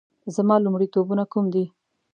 زما 0.35 0.55
لومړیتوبونه 0.63 1.23
کوم 1.31 1.45
دي؟ 1.53 1.65